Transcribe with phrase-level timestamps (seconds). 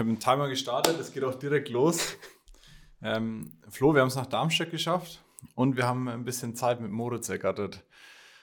[0.00, 2.16] habe einen Timer gestartet, es geht auch direkt los.
[3.02, 5.22] Ähm, Flo, wir haben es nach Darmstadt geschafft
[5.54, 7.84] und wir haben ein bisschen Zeit mit Moritz ergattert.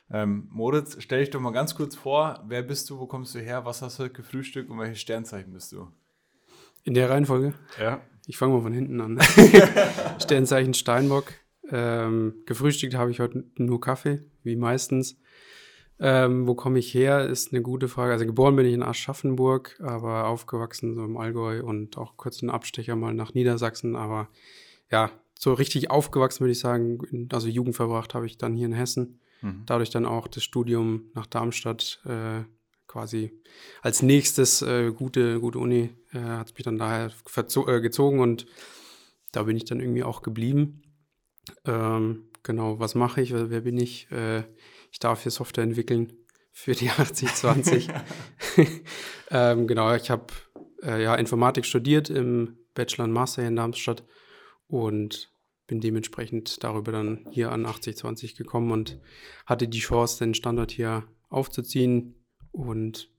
[0.10, 3.40] Ähm, Moritz, stell dich doch mal ganz kurz vor, wer bist du, wo kommst du
[3.40, 5.92] her, was hast du heute gefrühstückt und welche Sternzeichen bist du?
[6.84, 7.54] In der Reihenfolge?
[7.80, 8.02] Ja.
[8.26, 9.20] Ich fange mal von hinten an.
[10.20, 11.34] Sternzeichen Steinbock.
[11.70, 15.20] Ähm, gefrühstückt habe ich heute nur Kaffee, wie meistens.
[16.00, 18.14] Ähm, wo komme ich her, ist eine gute Frage.
[18.14, 22.52] Also geboren bin ich in Aschaffenburg, aber aufgewachsen so im Allgäu und auch kurz einen
[22.52, 23.96] Abstecher mal nach Niedersachsen.
[23.96, 24.30] Aber
[24.92, 28.74] ja, so richtig aufgewachsen würde ich sagen, also Jugend verbracht habe ich dann hier in
[28.74, 29.20] Hessen.
[29.42, 29.64] Mhm.
[29.66, 32.44] Dadurch dann auch das Studium nach Darmstadt äh,
[32.88, 33.32] quasi
[33.82, 38.46] als nächstes äh, gute, gute Uni äh, hat mich dann daher äh, gezogen und
[39.32, 40.84] da bin ich dann irgendwie auch geblieben.
[41.66, 43.34] Ähm, genau, was mache ich?
[43.34, 44.08] Wer bin ich?
[44.98, 46.12] Ich darf hier Software entwickeln
[46.52, 47.88] für die 8020.
[49.30, 50.34] ähm, genau, ich habe
[50.82, 54.04] äh, ja Informatik studiert im Bachelor und Master hier in Darmstadt
[54.66, 55.32] und
[55.68, 59.00] bin dementsprechend darüber dann hier an 8020 gekommen und
[59.46, 63.14] hatte die Chance, den Standort hier aufzuziehen und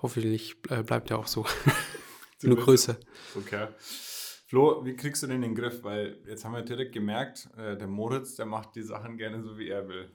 [0.00, 1.44] hoffentlich äh, bleibt er auch so.
[2.42, 2.96] Nur größer.
[3.36, 3.68] Okay.
[4.46, 5.84] Flo, wie kriegst du den in den Griff?
[5.84, 9.58] Weil jetzt haben wir direkt gemerkt, äh, der Moritz, der macht die Sachen gerne so,
[9.58, 10.10] wie er will.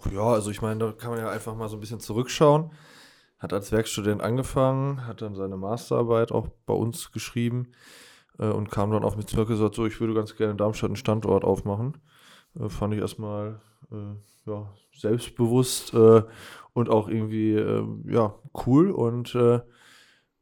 [0.00, 2.70] Ach ja, also ich meine, da kann man ja einfach mal so ein bisschen zurückschauen.
[3.38, 7.68] Hat als Werkstudent angefangen, hat dann seine Masterarbeit auch bei uns geschrieben
[8.38, 10.58] äh, und kam dann auf mich zurück und gesagt, so, ich würde ganz gerne in
[10.58, 11.98] Darmstadt einen Standort aufmachen.
[12.58, 13.60] Äh, fand ich erstmal
[13.92, 16.22] äh, ja, selbstbewusst äh,
[16.72, 18.34] und auch irgendwie äh, ja,
[18.66, 19.60] cool und äh,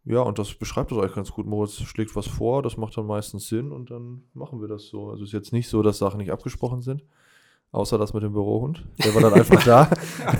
[0.05, 1.47] ja, und das beschreibt das eigentlich ganz gut.
[1.47, 5.11] Moritz schlägt was vor, das macht dann meistens Sinn und dann machen wir das so.
[5.11, 7.03] Also es ist jetzt nicht so, dass Sachen nicht abgesprochen sind.
[7.73, 8.87] Außer das mit dem Bürohund.
[9.05, 9.91] Der war dann einfach da.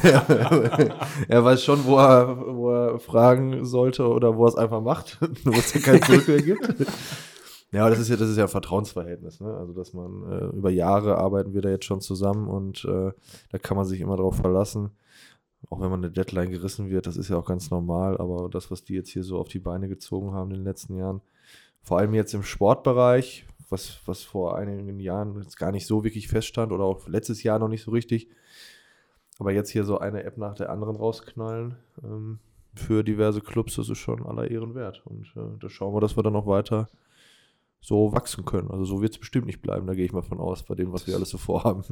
[1.29, 5.19] er weiß schon, wo er, wo er fragen sollte oder wo er es einfach macht,
[5.45, 6.87] wo es ja keinen Zurück mehr gibt.
[7.73, 9.53] Ja, das ist ja, das ist ja ein Vertrauensverhältnis, ne?
[9.55, 13.11] Also, dass man äh, über Jahre arbeiten wir da jetzt schon zusammen und äh,
[13.51, 14.91] da kann man sich immer darauf verlassen.
[15.69, 18.71] Auch wenn man eine Deadline gerissen wird, das ist ja auch ganz normal, aber das,
[18.71, 21.21] was die jetzt hier so auf die Beine gezogen haben in den letzten Jahren,
[21.83, 26.29] vor allem jetzt im Sportbereich, was, was vor einigen Jahren jetzt gar nicht so wirklich
[26.29, 28.29] feststand oder auch letztes Jahr noch nicht so richtig.
[29.39, 32.39] Aber jetzt hier so eine App nach der anderen rausknallen ähm,
[32.75, 35.03] für diverse Clubs, das ist schon aller Ehren wert.
[35.05, 36.89] Und äh, da schauen wir, dass wir dann noch weiter
[37.81, 38.71] so wachsen können.
[38.71, 40.93] Also so wird es bestimmt nicht bleiben, da gehe ich mal von aus, bei dem,
[40.93, 41.85] was wir alles so vorhaben.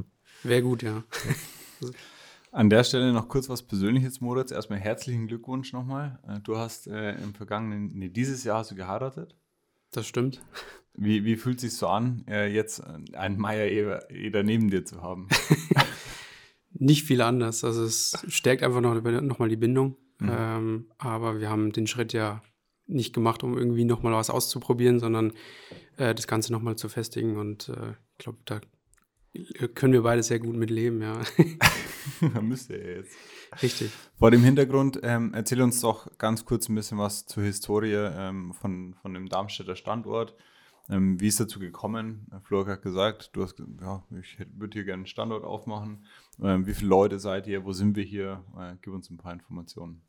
[0.43, 1.05] Wäre gut, ja.
[2.53, 4.53] An der Stelle noch kurz was Persönliches, Moritz.
[4.53, 6.21] Erstmal herzlichen Glückwunsch nochmal.
[6.27, 9.35] Äh, du hast äh, im vergangenen, nee, dieses Jahr hast du geheiratet.
[9.94, 10.43] Das stimmt.
[10.97, 12.82] Wie, wie fühlt es sich so an, äh, jetzt
[13.15, 15.28] einen Meier-Eder neben dir zu haben?
[16.72, 17.62] Nicht viel anders.
[17.62, 19.97] Also es stärkt einfach noch, noch mal die Bindung.
[20.19, 20.31] Mhm.
[20.31, 22.43] Ähm, aber wir haben den Schritt ja
[22.87, 25.32] nicht gemacht, um irgendwie noch mal was auszuprobieren, sondern
[25.97, 27.37] äh, das Ganze noch mal zu festigen.
[27.37, 28.61] Und äh, ich glaube, da
[29.75, 31.21] können wir beide sehr gut mit leben, ja.
[32.42, 33.16] Müsst ihr ja jetzt.
[33.62, 33.91] Richtig.
[34.19, 38.53] Vor dem Hintergrund, ähm, erzähl uns doch ganz kurz ein bisschen was zur Historie ähm,
[38.54, 40.34] von, von dem Darmstädter Standort.
[40.91, 42.26] Ähm, wie ist dazu gekommen?
[42.44, 46.04] Flor hat gesagt, du hast, ja, ich würde hier gerne einen Standort aufmachen.
[46.43, 47.64] Ähm, wie viele Leute seid ihr?
[47.64, 48.44] Wo sind wir hier?
[48.59, 50.03] Äh, gib uns ein paar Informationen.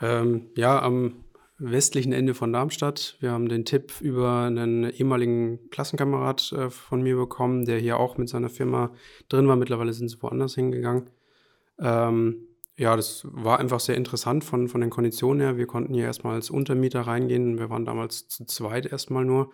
[0.00, 1.24] Ähm, ja, am
[1.60, 3.16] westlichen Ende von Darmstadt.
[3.20, 8.16] Wir haben den Tipp über einen ehemaligen Klassenkamerad äh, von mir bekommen, der hier auch
[8.16, 8.90] mit seiner Firma
[9.28, 9.56] drin war.
[9.56, 11.10] Mittlerweile sind sie woanders hingegangen.
[11.80, 12.46] Ähm,
[12.76, 15.56] ja, das war einfach sehr interessant von, von den Konditionen her.
[15.58, 17.58] Wir konnten hier erstmal als Untermieter reingehen.
[17.58, 19.50] Wir waren damals zu zweit erstmal nur.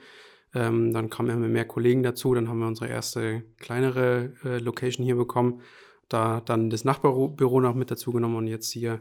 [0.54, 2.34] Ähm, dann kamen immer mehr Kollegen dazu.
[2.34, 5.60] Dann haben wir unsere erste kleinere äh, Location hier bekommen.
[6.09, 9.00] Da dann das Nachbarbüro noch mit dazu genommen und jetzt hier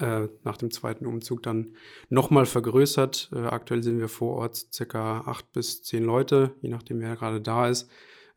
[0.00, 1.76] äh, nach dem zweiten Umzug dann
[2.08, 3.30] nochmal vergrößert.
[3.32, 7.40] Äh, aktuell sind wir vor Ort circa acht bis zehn Leute, je nachdem wer gerade
[7.40, 7.88] da ist.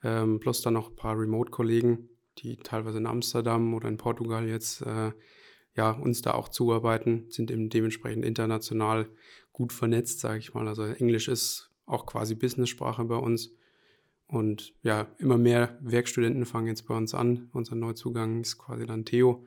[0.03, 2.10] Ähm, plus dann noch ein paar Remote-Kollegen
[2.41, 5.11] die teilweise in Amsterdam oder in Portugal jetzt äh,
[5.75, 9.09] ja, uns da auch zuarbeiten, sind eben dementsprechend international
[9.53, 10.67] gut vernetzt, sage ich mal.
[10.67, 13.53] Also Englisch ist auch quasi Business-Sprache bei uns.
[14.27, 17.49] Und ja, immer mehr Werkstudenten fangen jetzt bei uns an.
[17.53, 19.45] Unser Neuzugang ist quasi dann Theo,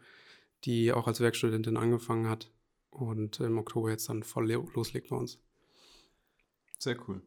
[0.65, 2.53] die auch als Werkstudentin angefangen hat
[2.91, 5.41] und im Oktober jetzt dann voll loslegt bei uns.
[6.79, 7.23] Sehr cool.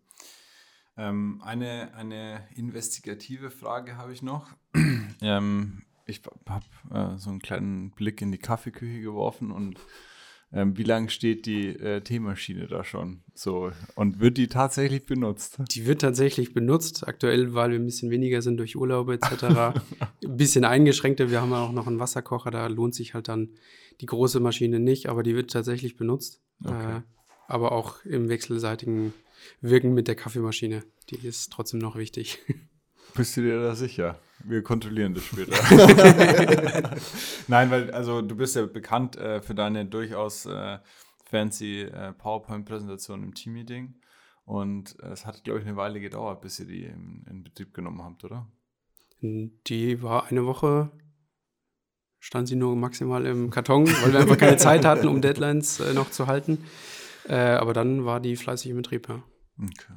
[0.98, 4.50] Ähm, eine, eine investigative Frage habe ich noch.
[5.22, 9.80] ähm, ich habe äh, so einen kleinen Blick in die Kaffeeküche geworfen und
[10.54, 13.22] ähm, wie lange steht die äh, Teemaschine da schon?
[13.34, 15.60] So und wird die tatsächlich benutzt?
[15.72, 17.06] Die wird tatsächlich benutzt.
[17.06, 19.44] Aktuell, weil wir ein bisschen weniger sind durch Urlaube etc.
[19.44, 21.30] ein bisschen eingeschränkter.
[21.30, 22.50] Wir haben auch noch einen Wasserkocher.
[22.50, 23.50] Da lohnt sich halt dann
[24.00, 26.42] die große Maschine nicht, aber die wird tatsächlich benutzt.
[26.64, 26.98] Okay.
[26.98, 27.02] Äh,
[27.48, 29.14] aber auch im wechselseitigen
[29.62, 30.84] Wirken mit der Kaffeemaschine.
[31.10, 32.40] Die ist trotzdem noch wichtig.
[33.16, 34.20] Bist du dir da sicher?
[34.44, 35.54] Wir kontrollieren das später.
[37.48, 40.78] Nein, weil also du bist ja bekannt äh, für deine durchaus äh,
[41.24, 43.96] fancy äh, PowerPoint-Präsentation im Teammeeting.
[44.46, 47.74] Und äh, es hat, glaube ich, eine Weile gedauert, bis ihr die in, in Betrieb
[47.74, 48.48] genommen habt, oder?
[49.22, 50.92] Die war eine Woche,
[52.20, 55.94] stand sie nur maximal im Karton, weil wir einfach keine Zeit hatten, um Deadlines äh,
[55.94, 56.64] noch zu halten.
[57.28, 59.22] Äh, aber dann war die fleißig im Betrieb, ja.
[59.62, 59.94] Okay.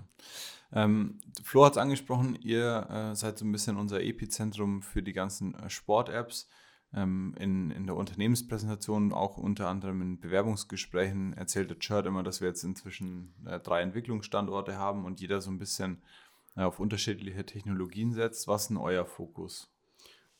[0.73, 5.13] Ähm, Flo hat es angesprochen, ihr äh, seid so ein bisschen unser Epizentrum für die
[5.13, 6.49] ganzen äh, Sport-Apps.
[6.93, 12.41] Ähm, in, in der Unternehmenspräsentation, auch unter anderem in Bewerbungsgesprächen, erzählt der Chert immer, dass
[12.41, 16.03] wir jetzt inzwischen äh, drei Entwicklungsstandorte haben und jeder so ein bisschen
[16.57, 18.49] äh, auf unterschiedliche Technologien setzt.
[18.49, 19.73] Was ist denn euer Fokus?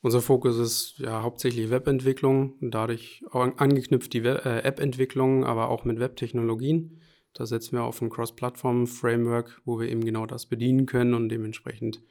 [0.03, 7.01] Unser Fokus ist ja hauptsächlich Webentwicklung, dadurch angeknüpft die äh, App-Entwicklung, aber auch mit Webtechnologien.
[7.35, 12.03] Da setzen wir auf ein Cross-Plattform-Framework, wo wir eben genau das bedienen können und dementsprechend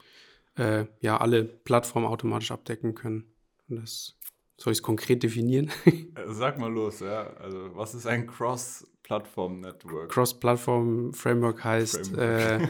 [0.55, 3.25] äh, ja alle Plattformen automatisch abdecken können.
[3.67, 4.17] Und das
[4.57, 5.71] soll ich es konkret definieren?
[5.85, 7.33] Äh, sag mal los, ja.
[7.37, 8.27] Also, was ist ein
[9.09, 10.11] Cross-Plattform-Network?
[10.11, 12.69] Cross-Plattform-Framework heißt, Framework.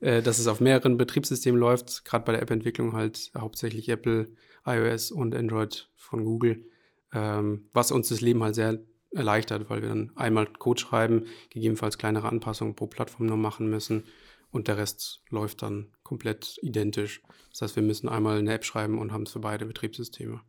[0.00, 4.28] Äh, äh, dass es auf mehreren Betriebssystemen läuft, gerade bei der App-Entwicklung halt hauptsächlich Apple,
[4.66, 6.66] iOS und Android von Google,
[7.14, 8.80] ähm, was uns das Leben halt sehr
[9.12, 14.04] erleichtert, weil wir dann einmal Code schreiben, gegebenenfalls kleinere Anpassungen pro Plattform noch machen müssen
[14.50, 17.22] und der Rest läuft dann komplett identisch.
[17.50, 20.42] Das heißt, wir müssen einmal eine App schreiben und haben es für beide Betriebssysteme.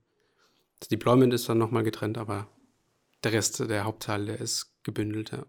[0.79, 2.49] Das Deployment ist dann nochmal getrennt, aber
[3.23, 5.45] der Rest, der Hauptteil, der ist gebündelt, ja.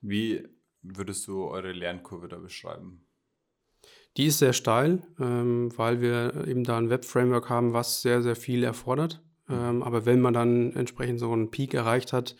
[0.00, 0.46] Wie
[0.82, 3.06] würdest du eure Lernkurve da beschreiben?
[4.16, 8.36] Die ist sehr steil, ähm, weil wir eben da ein Web-Framework haben, was sehr, sehr
[8.36, 9.22] viel erfordert.
[9.48, 12.36] Ähm, aber wenn man dann entsprechend so einen Peak erreicht hat,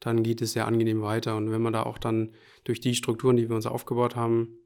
[0.00, 1.36] dann geht es sehr angenehm weiter.
[1.36, 2.34] Und wenn man da auch dann
[2.64, 4.58] durch die Strukturen, die wir uns aufgebaut haben,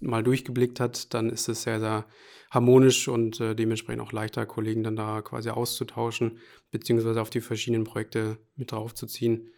[0.00, 2.06] mal durchgeblickt hat, dann ist es sehr, sehr
[2.50, 6.38] harmonisch und äh, dementsprechend auch leichter, Kollegen dann da quasi auszutauschen,
[6.70, 9.50] beziehungsweise auf die verschiedenen Projekte mit draufzuziehen,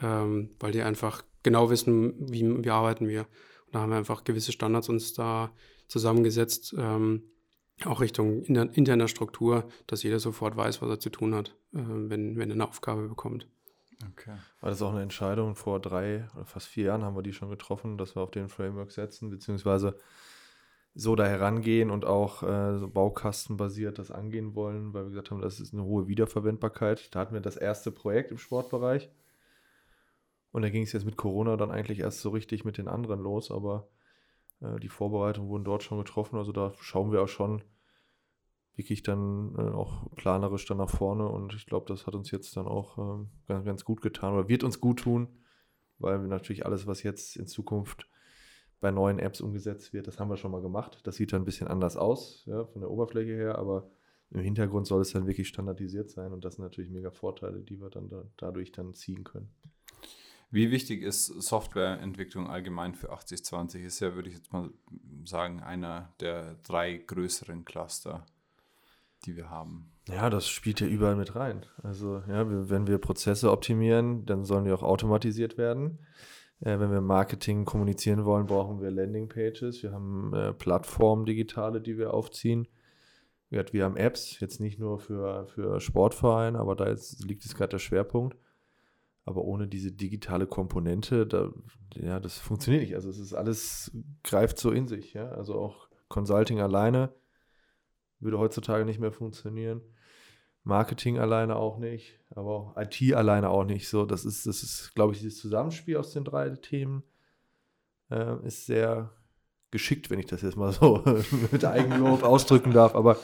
[0.00, 3.20] ähm, weil die einfach genau wissen, wie, wie arbeiten wir.
[3.66, 5.52] Und da haben wir einfach gewisse Standards uns da
[5.88, 7.24] zusammengesetzt, ähm,
[7.84, 12.36] auch Richtung interner Struktur, dass jeder sofort weiß, was er zu tun hat, äh, wenn,
[12.36, 13.48] wenn er eine Aufgabe bekommt.
[14.12, 14.34] Okay.
[14.60, 15.54] War das auch eine Entscheidung?
[15.54, 18.48] Vor drei oder fast vier Jahren haben wir die schon getroffen, dass wir auf den
[18.48, 19.96] Framework setzen, beziehungsweise
[20.94, 25.40] so da herangehen und auch äh, so baukastenbasiert das angehen wollen, weil wir gesagt haben,
[25.40, 27.14] das ist eine hohe Wiederverwendbarkeit.
[27.14, 29.10] Da hatten wir das erste Projekt im Sportbereich.
[30.52, 33.20] Und da ging es jetzt mit Corona dann eigentlich erst so richtig mit den anderen
[33.20, 33.88] los, aber
[34.60, 36.36] äh, die Vorbereitungen wurden dort schon getroffen.
[36.36, 37.62] Also da schauen wir auch schon,
[38.80, 42.56] wirklich dann äh, auch planerisch dann nach vorne und ich glaube, das hat uns jetzt
[42.56, 45.28] dann auch ähm, ganz, ganz gut getan oder wird uns gut tun,
[45.98, 48.08] weil wir natürlich alles, was jetzt in Zukunft
[48.80, 51.00] bei neuen Apps umgesetzt wird, das haben wir schon mal gemacht.
[51.04, 53.90] Das sieht dann ein bisschen anders aus, ja, von der Oberfläche her, aber
[54.30, 57.78] im Hintergrund soll es dann wirklich standardisiert sein und das sind natürlich mega Vorteile, die
[57.80, 59.52] wir dann da, dadurch dann ziehen können.
[60.50, 63.84] Wie wichtig ist Softwareentwicklung allgemein für 8020?
[63.84, 64.70] Ist ja, würde ich jetzt mal
[65.24, 68.26] sagen, einer der drei größeren Cluster
[69.26, 69.90] die wir haben.
[70.08, 71.66] Ja, das spielt ja überall mit rein.
[71.82, 75.98] Also, ja, wenn wir Prozesse optimieren, dann sollen die auch automatisiert werden.
[76.60, 79.82] Äh, wenn wir Marketing kommunizieren wollen, brauchen wir Landingpages.
[79.82, 82.66] Wir haben äh, Plattformen digitale, die wir aufziehen.
[83.50, 87.70] Wir haben Apps, jetzt nicht nur für, für Sportvereine, aber da ist, liegt jetzt gerade
[87.70, 88.36] der Schwerpunkt.
[89.24, 91.50] Aber ohne diese digitale Komponente, da,
[91.94, 92.94] ja, das funktioniert nicht.
[92.94, 95.12] Also es ist alles, greift so in sich.
[95.12, 95.28] Ja?
[95.30, 97.12] Also auch Consulting alleine
[98.18, 99.82] würde heutzutage nicht mehr funktionieren.
[100.62, 103.88] Marketing alleine auch nicht, aber auch IT alleine auch nicht.
[103.88, 107.02] So, das ist, das ist, glaube ich, dieses Zusammenspiel aus den drei Themen
[108.10, 109.10] äh, ist sehr
[109.70, 111.02] geschickt, wenn ich das jetzt mal so
[111.52, 112.94] mit Eigenlob ausdrücken darf.
[112.94, 113.16] Aber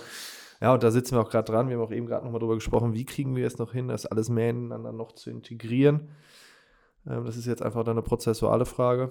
[0.61, 1.69] ja, und da sitzen wir auch gerade dran.
[1.69, 4.07] Wir haben auch eben gerade nochmal drüber gesprochen, wie kriegen wir es noch hin, das
[4.07, 6.09] alles mehr ineinander noch zu integrieren.
[7.07, 9.11] Ähm, das ist jetzt einfach eine prozessuale Frage.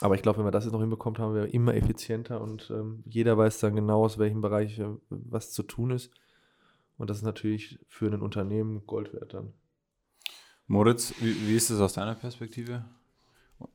[0.00, 3.02] Aber ich glaube, wenn man das jetzt noch hinbekommt, haben wir immer effizienter und ähm,
[3.04, 6.12] jeder weiß dann genau, aus welchem Bereich äh, was zu tun ist.
[6.98, 9.52] Und das ist natürlich für ein Unternehmen Gold wert dann.
[10.66, 12.84] Moritz, wie, wie ist es aus deiner Perspektive?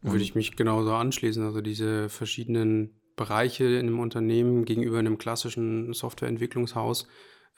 [0.02, 1.44] Würde ich mich genauso anschließen.
[1.44, 7.08] Also diese verschiedenen Bereiche in einem Unternehmen gegenüber einem klassischen Softwareentwicklungshaus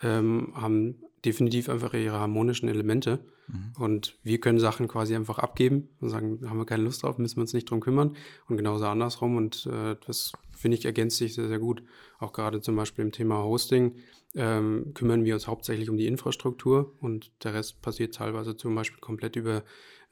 [0.01, 3.19] ähm, haben definitiv einfach ihre harmonischen Elemente.
[3.47, 3.73] Mhm.
[3.77, 7.37] Und wir können Sachen quasi einfach abgeben und sagen, haben wir keine Lust drauf, müssen
[7.37, 8.15] wir uns nicht drum kümmern.
[8.47, 9.35] Und genauso andersrum.
[9.35, 11.83] Und äh, das finde ich ergänzt sich sehr, sehr gut.
[12.17, 13.95] Auch gerade zum Beispiel im Thema Hosting
[14.35, 18.99] ähm, kümmern wir uns hauptsächlich um die Infrastruktur und der Rest passiert teilweise zum Beispiel
[18.99, 19.63] komplett über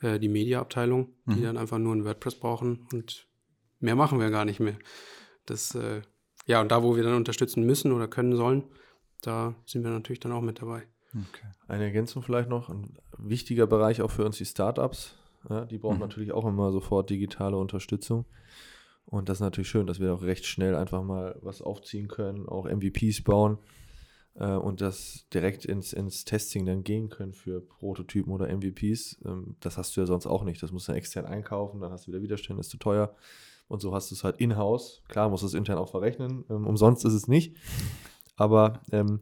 [0.02, 1.44] äh, die Mediaabteilung, die mhm.
[1.44, 3.28] dann einfach nur ein WordPress brauchen und
[3.80, 4.78] mehr machen wir gar nicht mehr.
[5.48, 6.02] Das, äh,
[6.46, 8.64] ja, und da, wo wir dann unterstützen müssen oder können sollen,
[9.22, 10.84] da sind wir natürlich dann auch mit dabei.
[11.14, 11.48] Okay.
[11.68, 15.16] Eine Ergänzung vielleicht noch, ein wichtiger Bereich auch für uns die Startups.
[15.50, 16.02] Ja, die brauchen mhm.
[16.02, 18.26] natürlich auch immer sofort digitale Unterstützung.
[19.06, 22.48] Und das ist natürlich schön, dass wir auch recht schnell einfach mal was aufziehen können,
[22.48, 23.58] auch MVPs bauen
[24.36, 29.20] äh, und das direkt ins, ins Testing dann gehen können für Prototypen oder MVPs.
[29.26, 30.62] Ähm, das hast du ja sonst auch nicht.
[30.62, 33.16] Das musst du extern einkaufen, dann hast du wieder Widerstände, ist zu teuer.
[33.68, 35.04] Und so hast du es halt in-house.
[35.08, 36.46] Klar, musst du es intern auch verrechnen.
[36.50, 37.58] Ähm, umsonst ist es nicht.
[38.36, 39.22] Aber ähm,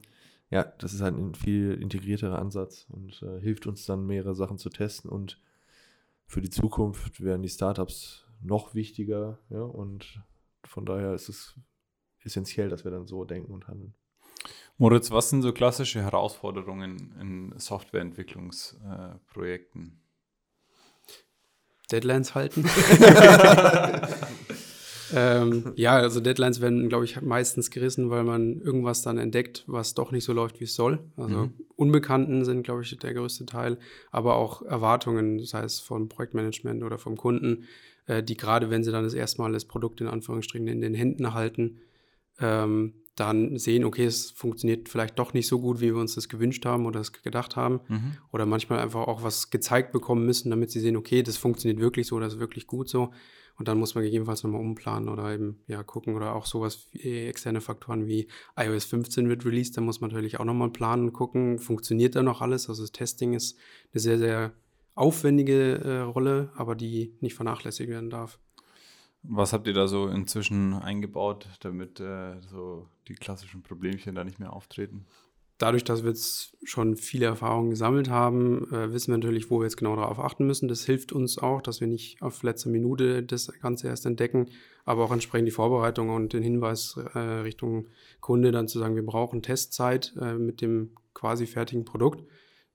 [0.52, 4.58] ja, das ist halt ein viel integrierterer Ansatz und äh, hilft uns dann, mehrere Sachen
[4.58, 5.10] zu testen.
[5.10, 5.42] Und
[6.28, 9.40] für die Zukunft werden die Startups noch wichtiger.
[9.50, 10.22] Ja, und
[10.64, 11.56] von daher ist es
[12.20, 13.96] essentiell, dass wir dann so denken und handeln.
[14.78, 20.02] Moritz, was sind so klassische Herausforderungen in Softwareentwicklungsprojekten?
[21.88, 22.66] Deadlines halten.
[25.14, 29.94] ähm, ja, also Deadlines werden, glaube ich, meistens gerissen, weil man irgendwas dann entdeckt, was
[29.94, 31.00] doch nicht so läuft, wie es soll.
[31.18, 31.54] Also mhm.
[31.76, 33.78] Unbekannten sind, glaube ich, der größte Teil,
[34.12, 37.66] aber auch Erwartungen, sei es vom Projektmanagement oder vom Kunden,
[38.08, 40.94] äh, die gerade, wenn sie dann das erste Mal das Produkt in Anführungsstrichen in den
[40.94, 41.80] Händen halten,
[42.40, 46.28] ähm, dann sehen, okay, es funktioniert vielleicht doch nicht so gut, wie wir uns das
[46.28, 47.80] gewünscht haben oder es gedacht haben.
[47.88, 48.18] Mhm.
[48.32, 52.08] Oder manchmal einfach auch was gezeigt bekommen müssen, damit sie sehen, okay, das funktioniert wirklich
[52.08, 53.12] so, das ist wirklich gut so.
[53.58, 57.26] Und dann muss man gegebenenfalls nochmal umplanen oder eben ja gucken oder auch sowas wie
[57.26, 61.14] externe Faktoren wie iOS 15 wird released, da muss man natürlich auch nochmal planen und
[61.14, 62.68] gucken, funktioniert da noch alles.
[62.68, 63.58] Also das Testing ist
[63.94, 64.54] eine sehr, sehr
[64.94, 68.40] aufwendige äh, Rolle, aber die nicht vernachlässigt werden darf.
[69.28, 74.40] Was habt ihr da so inzwischen eingebaut, damit äh, so die klassischen Problemchen da nicht
[74.40, 75.06] mehr auftreten?
[75.58, 79.64] Dadurch, dass wir jetzt schon viele Erfahrungen gesammelt haben, äh, wissen wir natürlich, wo wir
[79.64, 80.68] jetzt genau darauf achten müssen.
[80.68, 84.48] Das hilft uns auch, dass wir nicht auf letzte Minute das Ganze erst entdecken,
[84.84, 87.88] aber auch entsprechend die Vorbereitung und den Hinweis äh, Richtung
[88.20, 92.26] Kunde dann zu sagen, wir brauchen Testzeit äh, mit dem quasi fertigen Produkt,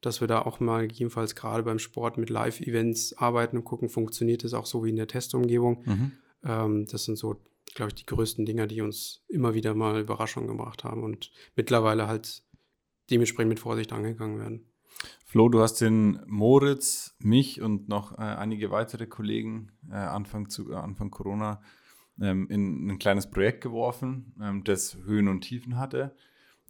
[0.01, 4.43] dass wir da auch mal gegebenenfalls gerade beim Sport mit Live-Events arbeiten und gucken, funktioniert
[4.43, 5.83] das auch so wie in der Testumgebung.
[5.85, 6.13] Mhm.
[6.45, 7.41] Ähm, das sind so,
[7.75, 12.07] glaube ich, die größten Dinger, die uns immer wieder mal Überraschungen gebracht haben und mittlerweile
[12.07, 12.43] halt
[13.11, 14.67] dementsprechend mit Vorsicht angegangen werden.
[15.25, 20.73] Flo, du hast den Moritz, mich und noch äh, einige weitere Kollegen äh, Anfang, zu,
[20.73, 21.63] äh, Anfang Corona
[22.21, 26.15] ähm, in ein kleines Projekt geworfen, ähm, das Höhen und Tiefen hatte.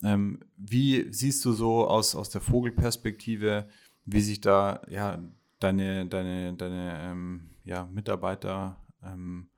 [0.03, 3.69] Ähm, wie siehst du so aus, aus der Vogelperspektive,
[4.05, 5.23] wie sich da ja,
[5.59, 9.49] deine, deine, deine ähm, ja, Mitarbeiter ähm,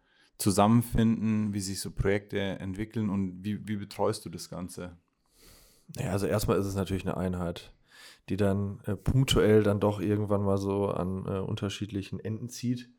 [0.43, 4.97] zusammenfinden, wie sich so Projekte entwickeln und wie, wie betreust du das Ganze?
[5.97, 7.73] Ja, also erstmal ist es natürlich eine Einheit,
[8.29, 12.91] die dann äh, punktuell dann doch irgendwann mal so an äh, unterschiedlichen Enden zieht.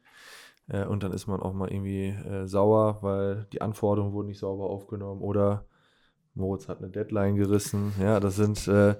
[0.68, 4.40] Äh, und dann ist man auch mal irgendwie äh, sauer, weil die Anforderungen wurden nicht
[4.40, 5.66] sauber aufgenommen oder
[6.36, 7.94] Moritz hat eine Deadline gerissen.
[8.00, 8.96] Ja, das sind äh,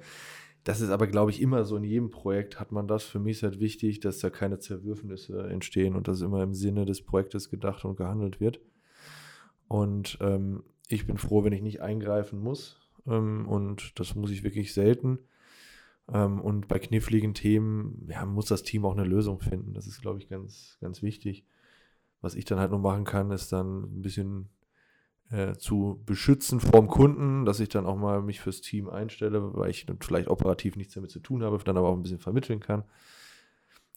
[0.64, 3.04] das ist aber, glaube ich, immer so in jedem Projekt hat man das.
[3.04, 6.86] Für mich ist halt wichtig, dass da keine Zerwürfnisse entstehen und dass immer im Sinne
[6.86, 8.62] des Projektes gedacht und gehandelt wird.
[9.68, 12.80] Und ähm, ich bin froh, wenn ich nicht eingreifen muss.
[13.06, 15.20] Ähm, und das muss ich wirklich selten.
[16.12, 19.74] Ähm, und bei kniffligen Themen ja, muss das Team auch eine Lösung finden.
[19.74, 21.46] Das ist, glaube ich, ganz, ganz wichtig.
[22.22, 24.48] Was ich dann halt noch machen kann, ist dann ein bisschen
[25.34, 29.72] äh, zu beschützen vorm Kunden, dass ich dann auch mal mich fürs Team einstelle, weil
[29.72, 32.60] ich dann vielleicht operativ nichts damit zu tun habe, dann aber auch ein bisschen vermitteln
[32.60, 32.84] kann.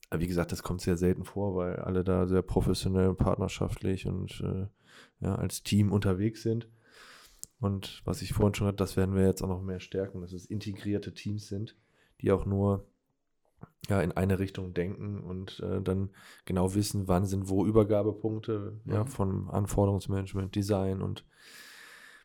[0.09, 4.40] Aber wie gesagt, das kommt sehr selten vor, weil alle da sehr professionell, partnerschaftlich und
[4.40, 4.66] äh,
[5.21, 6.69] ja, als Team unterwegs sind.
[7.61, 10.33] Und was ich vorhin schon hatte, das werden wir jetzt auch noch mehr stärken, dass
[10.33, 11.76] es integrierte Teams sind,
[12.23, 12.87] die auch nur
[13.89, 16.11] ja, in eine Richtung denken und äh, dann
[16.45, 18.93] genau wissen, wann sind wo Übergabepunkte, mhm.
[18.93, 21.25] ja, von Anforderungsmanagement, Design und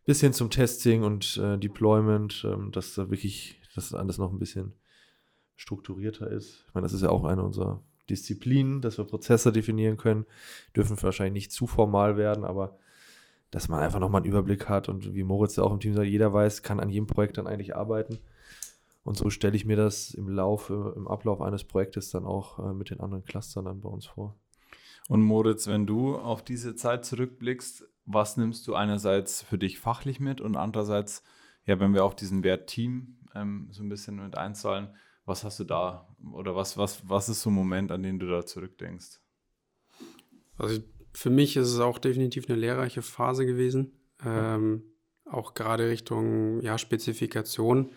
[0.06, 4.32] bis hin zum Testing und äh, Deployment, ähm, dass da wirklich, dass das alles noch
[4.32, 4.74] ein bisschen
[5.56, 6.66] strukturierter ist.
[6.68, 10.26] Ich meine, das ist ja auch eine unserer Disziplinen, dass wir Prozesse definieren können,
[10.76, 12.80] dürfen wahrscheinlich nicht zu formal werden, aber
[13.52, 16.08] dass man einfach nochmal einen Überblick hat und wie Moritz ja auch im Team sagt,
[16.08, 18.20] jeder weiß, kann an jedem Projekt dann eigentlich arbeiten
[19.04, 22.74] und so stelle ich mir das im Laufe, im Ablauf eines Projektes dann auch äh,
[22.74, 24.38] mit den anderen Clustern dann bei uns vor.
[25.08, 30.20] Und Moritz, wenn du auf diese Zeit zurückblickst, was nimmst du einerseits für dich fachlich
[30.20, 31.24] mit und andererseits,
[31.66, 34.96] ja, wenn wir auf diesen Wert Team ähm, so ein bisschen mit einzahlen.
[35.26, 38.28] Was hast du da oder was, was, was ist so ein Moment, an den du
[38.28, 39.20] da zurückdenkst?
[40.58, 40.82] Also
[41.14, 43.94] für mich ist es auch definitiv eine lehrreiche Phase gewesen.
[44.24, 44.84] Ähm,
[45.26, 47.92] auch gerade Richtung ja, Spezifikation,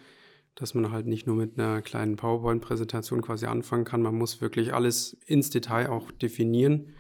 [0.55, 4.03] dass man halt nicht nur mit einer kleinen PowerPoint-Präsentation quasi anfangen kann.
[4.03, 6.95] Man muss wirklich alles ins Detail auch definieren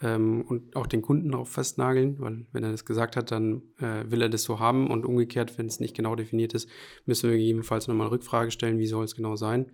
[0.00, 4.10] ähm, und auch den Kunden darauf festnageln, weil wenn er das gesagt hat, dann äh,
[4.10, 6.68] will er das so haben und umgekehrt, wenn es nicht genau definiert ist,
[7.04, 9.72] müssen wir gegebenenfalls nochmal Rückfrage stellen, wie soll es genau sein.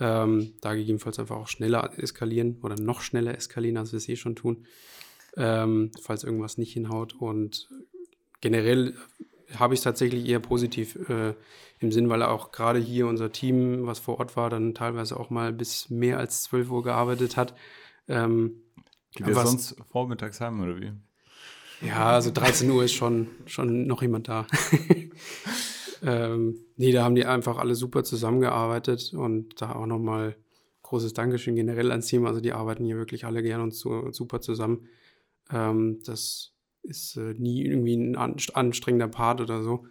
[0.00, 4.14] Ähm, da gegebenenfalls einfach auch schneller eskalieren oder noch schneller eskalieren, als wir es eh
[4.14, 4.64] schon tun,
[5.36, 7.14] ähm, falls irgendwas nicht hinhaut.
[7.14, 7.68] Und
[8.40, 8.94] generell
[9.56, 11.34] habe ich es tatsächlich eher positiv äh,
[11.80, 15.30] im Sinn, weil auch gerade hier unser Team, was vor Ort war, dann teilweise auch
[15.30, 17.54] mal bis mehr als 12 Uhr gearbeitet hat.
[18.08, 18.62] Ähm,
[19.14, 20.92] Geht ihr sonst vormittags heim oder wie?
[21.80, 24.46] Ja, also 13 Uhr ist schon, schon noch jemand da.
[26.02, 30.36] ähm, nee, da haben die einfach alle super zusammengearbeitet und da auch nochmal
[30.82, 32.26] großes Dankeschön generell ans Team.
[32.26, 34.88] Also die arbeiten hier wirklich alle gern und so, super zusammen.
[35.50, 39.86] Ähm, das ist äh, nie irgendwie ein anstrengender Part oder so.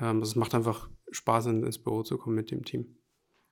[0.00, 2.96] Ähm, es macht einfach Spaß, ins Büro zu kommen mit dem Team.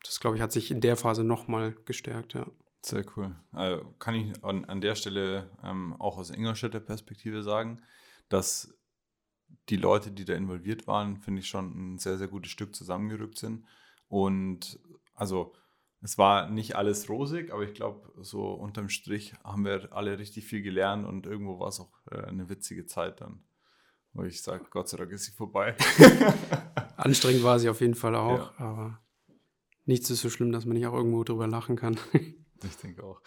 [0.02, 2.46] Das, glaube ich, hat sich in der Phase nochmal gestärkt, ja.
[2.82, 3.36] Sehr cool.
[3.52, 7.82] Also kann ich an, an der Stelle ähm, auch aus Ingolstädter Perspektive sagen,
[8.30, 8.74] dass
[9.68, 13.38] die Leute, die da involviert waren, finde ich schon ein sehr, sehr gutes Stück zusammengerückt
[13.38, 13.66] sind.
[14.08, 14.80] Und
[15.14, 15.52] also
[16.02, 20.46] es war nicht alles rosig, aber ich glaube, so unterm Strich haben wir alle richtig
[20.46, 23.42] viel gelernt und irgendwo war es auch äh, eine witzige Zeit dann.
[24.12, 25.76] Wo ich sage, Gott sei Dank ist sie vorbei.
[26.96, 28.64] Anstrengend war sie auf jeden Fall auch, ja.
[28.64, 29.00] aber
[29.84, 31.98] nichts ist so schlimm, dass man nicht auch irgendwo drüber lachen kann.
[32.62, 33.22] Ich denke auch.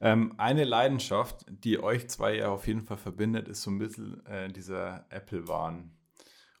[0.00, 4.24] Ähm, eine Leidenschaft, die euch zwei ja auf jeden Fall verbindet, ist so ein bisschen
[4.24, 5.97] äh, dieser Apple-Wahn.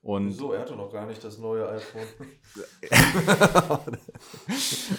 [0.08, 2.06] Und so, er hatte noch gar nicht das neue iPhone.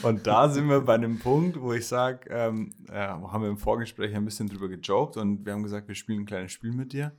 [0.03, 3.57] und da sind wir bei einem Punkt, wo ich sage, ähm, äh, haben wir im
[3.57, 6.93] Vorgespräch ein bisschen drüber gejoked und wir haben gesagt, wir spielen ein kleines Spiel mit
[6.93, 7.11] dir.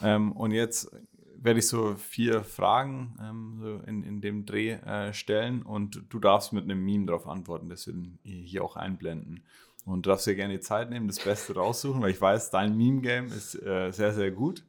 [0.00, 0.88] Ähm, und jetzt
[1.36, 6.20] werde ich so vier Fragen ähm, so in, in dem Dreh äh, stellen und du
[6.20, 9.42] darfst mit einem Meme darauf antworten, das wir hier auch einblenden.
[9.84, 13.26] Und darfst dir gerne die Zeit nehmen, das Beste raussuchen, weil ich weiß, dein Meme-Game
[13.26, 14.62] ist äh, sehr, sehr gut.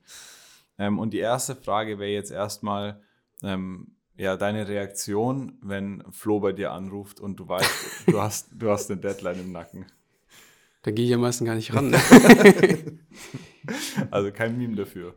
[0.77, 3.01] Ähm, und die erste Frage wäre jetzt erstmal,
[3.43, 8.69] ähm, ja, deine Reaktion, wenn Flo bei dir anruft und du weißt, du hast, du
[8.69, 9.85] hast eine Deadline im Nacken.
[10.81, 11.93] Da gehe ich am meisten gar nicht ran.
[14.11, 15.15] also kein Meme dafür.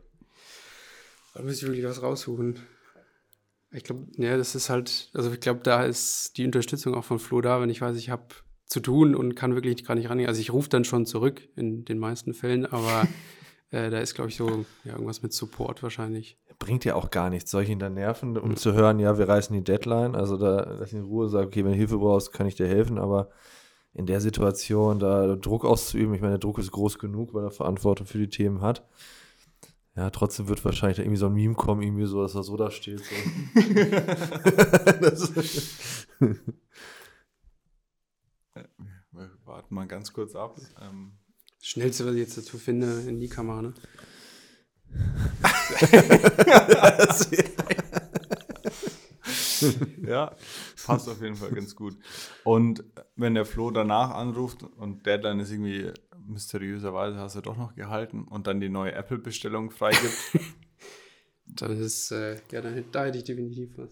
[1.33, 2.59] Da muss ich wirklich was raussuchen.
[3.71, 7.19] Ich glaube, ja, das ist halt, also ich glaube, da ist die Unterstützung auch von
[7.19, 10.27] Flo da, wenn ich weiß, ich habe zu tun und kann wirklich gar nicht rangehen.
[10.27, 13.07] Also ich rufe dann schon zurück in den meisten Fällen, aber
[13.71, 16.37] äh, da ist, glaube ich, so ja, irgendwas mit Support wahrscheinlich.
[16.59, 17.51] Bringt ja auch gar nichts.
[17.51, 18.57] Soll ich ihn dann nerven, um mhm.
[18.57, 20.15] zu hören, ja, wir reißen die Deadline?
[20.15, 22.67] Also da lass ich in Ruhe sagen, okay, wenn du Hilfe brauchst, kann ich dir
[22.67, 23.29] helfen, aber
[23.93, 27.51] in der Situation da Druck auszuüben, ich meine, der Druck ist groß genug, weil er
[27.51, 28.85] Verantwortung für die Themen hat.
[29.95, 32.71] Ja, trotzdem wird wahrscheinlich irgendwie so ein Meme kommen, irgendwie so, dass er so da
[32.71, 32.99] steht.
[32.99, 33.15] So.
[39.11, 40.57] Wir warten mal ganz kurz ab.
[40.81, 41.20] Ähm.
[41.61, 43.73] Schnellste, was ich jetzt dazu finde, in die Kamera, ne?
[50.07, 50.35] ja,
[50.85, 51.97] passt auf jeden Fall ganz gut.
[52.43, 52.83] Und
[53.15, 55.91] wenn der Flo danach anruft und Deadline ist irgendwie
[56.27, 60.17] mysteriöserweise hast du doch noch gehalten und dann die neue Apple-Bestellung freigibt.
[61.45, 63.89] dann ist, äh, ja, dann, da hätte ich definitiv was.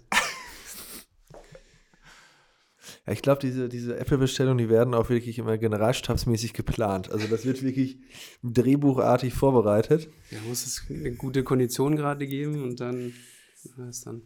[3.11, 7.11] Ich glaube, diese, diese Apple-Bestellungen, die werden auch wirklich immer generalstabsmäßig geplant.
[7.11, 7.97] Also das wird wirklich
[8.43, 10.09] drehbuchartig vorbereitet.
[10.31, 13.13] Ja, muss es eine gute Kondition gerade geben und dann
[13.89, 14.21] ist dann.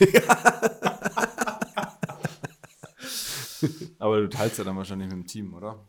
[3.98, 5.84] Aber du teilst ja dann wahrscheinlich mit dem Team, oder?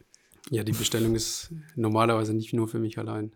[0.50, 3.32] Ja, die Bestellung ist normalerweise nicht nur für mich allein.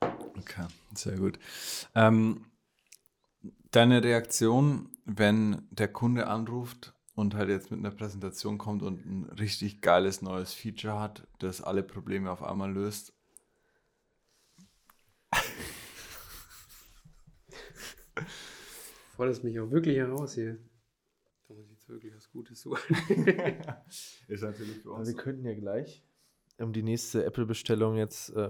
[0.00, 1.38] Okay, sehr gut.
[1.94, 2.44] Ähm,
[3.70, 9.24] deine Reaktion, wenn der Kunde anruft und halt jetzt mit einer Präsentation kommt und ein
[9.38, 13.12] richtig geiles neues Feature hat, das alle Probleme auf einmal löst?
[19.16, 20.58] Forderst mich auch wirklich heraus hier.
[21.48, 22.96] Da muss ich jetzt wirklich was Gutes suchen.
[24.28, 25.08] ist natürlich für uns.
[25.08, 26.04] wir könnten ja gleich
[26.60, 28.48] um die nächste Apple-Bestellung jetzt, äh,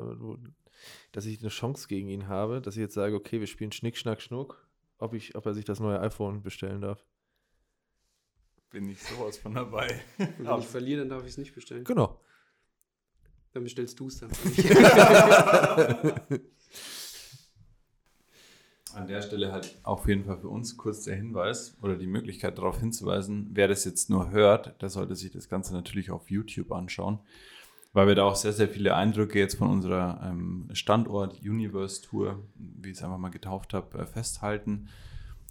[1.12, 3.96] dass ich eine Chance gegen ihn habe, dass ich jetzt sage, okay, wir spielen Schnick,
[3.96, 4.66] Schnack, Schnuck,
[4.98, 7.04] ob, ich, ob er sich das neue iPhone bestellen darf.
[8.70, 10.00] Bin ich sowas von dabei.
[10.18, 11.84] Und wenn ich verliere, dann darf ich es nicht bestellen.
[11.84, 12.20] Genau.
[13.52, 14.30] Dann bestellst du es dann.
[18.94, 22.58] an der Stelle halt auf jeden Fall für uns kurz der Hinweis oder die Möglichkeit
[22.58, 26.72] darauf hinzuweisen, wer das jetzt nur hört, der sollte sich das Ganze natürlich auf YouTube
[26.72, 27.20] anschauen,
[27.92, 32.96] weil wir da auch sehr, sehr viele Eindrücke jetzt von unserer ähm, Standort-Universe-Tour, wie ich
[32.96, 34.88] es einfach mal getauft habe, äh, festhalten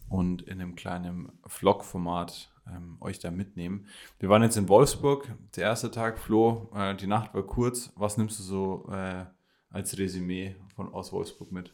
[0.10, 3.88] und in einem kleinen Vlog-Format ähm, euch da mitnehmen.
[4.20, 7.92] Wir waren jetzt in Wolfsburg, der erste Tag, Flo, äh, die Nacht war kurz.
[7.96, 9.26] Was nimmst du so äh,
[9.70, 11.74] als Resümee von, aus Wolfsburg mit?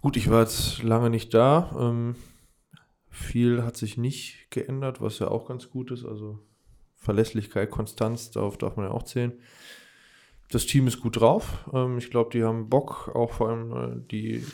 [0.00, 1.74] Gut, ich war jetzt lange nicht da.
[1.78, 2.16] Ähm,
[3.08, 6.04] viel hat sich nicht geändert, was ja auch ganz gut ist.
[6.04, 6.40] Also
[6.94, 9.32] Verlässlichkeit, Konstanz, darauf darf man ja auch zählen.
[10.50, 11.68] Das Team ist gut drauf.
[11.72, 14.44] Ähm, ich glaube, die haben Bock, auch vor allem äh, die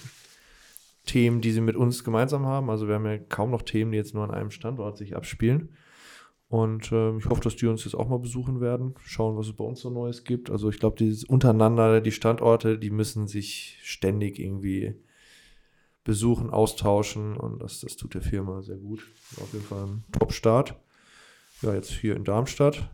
[1.08, 2.70] Themen, die sie mit uns gemeinsam haben.
[2.70, 5.70] Also wir haben ja kaum noch Themen, die jetzt nur an einem Standort sich abspielen.
[6.48, 9.56] Und äh, ich hoffe, dass die uns jetzt auch mal besuchen werden, schauen, was es
[9.56, 10.50] bei uns so Neues gibt.
[10.50, 14.94] Also ich glaube, dieses untereinander, die Standorte, die müssen sich ständig irgendwie
[16.04, 19.06] besuchen, austauschen und das, das tut der Firma sehr gut.
[19.42, 20.74] Auf jeden Fall ein Top-Start.
[21.60, 22.88] Ja, jetzt hier in Darmstadt